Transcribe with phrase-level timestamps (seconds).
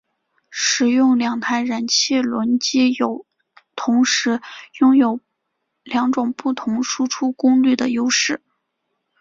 [0.49, 3.27] 使用两台燃气轮机有
[3.75, 4.41] 同时
[4.79, 5.19] 拥有
[5.83, 8.41] 两种不同输出功率的优势。